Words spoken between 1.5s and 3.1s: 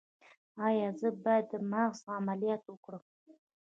د مغز عملیات وکړم؟